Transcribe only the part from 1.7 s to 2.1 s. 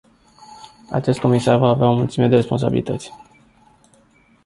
o